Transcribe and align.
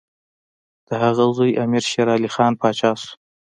د 0.87 0.89
هغه 1.03 1.25
زوی 1.37 1.51
امیر 1.63 1.83
شېرعلي 1.91 2.29
خان 2.35 2.53
پاچا 2.61 2.91
شو. 3.01 3.11